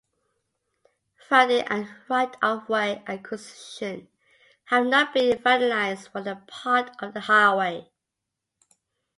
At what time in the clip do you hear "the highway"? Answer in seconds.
7.13-7.87